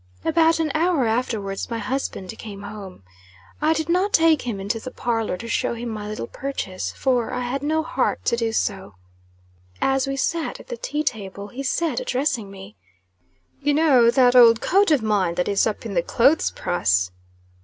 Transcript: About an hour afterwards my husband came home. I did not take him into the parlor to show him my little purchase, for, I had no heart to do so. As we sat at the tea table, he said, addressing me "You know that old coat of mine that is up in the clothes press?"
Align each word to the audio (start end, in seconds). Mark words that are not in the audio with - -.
About 0.25 0.59
an 0.59 0.71
hour 0.73 1.05
afterwards 1.05 1.69
my 1.69 1.77
husband 1.77 2.35
came 2.39 2.63
home. 2.63 3.03
I 3.61 3.71
did 3.73 3.87
not 3.87 4.11
take 4.13 4.41
him 4.41 4.59
into 4.59 4.79
the 4.79 4.89
parlor 4.89 5.37
to 5.37 5.47
show 5.47 5.75
him 5.75 5.89
my 5.89 6.07
little 6.07 6.25
purchase, 6.25 6.91
for, 6.93 7.31
I 7.31 7.41
had 7.41 7.61
no 7.61 7.83
heart 7.83 8.25
to 8.25 8.35
do 8.35 8.51
so. 8.51 8.95
As 9.79 10.07
we 10.07 10.15
sat 10.15 10.59
at 10.59 10.69
the 10.69 10.77
tea 10.77 11.03
table, 11.03 11.49
he 11.49 11.61
said, 11.61 11.99
addressing 11.99 12.49
me 12.49 12.75
"You 13.61 13.75
know 13.75 14.09
that 14.09 14.35
old 14.35 14.59
coat 14.59 14.89
of 14.89 15.03
mine 15.03 15.35
that 15.35 15.47
is 15.47 15.67
up 15.67 15.85
in 15.85 15.93
the 15.93 16.01
clothes 16.01 16.49
press?" 16.49 17.11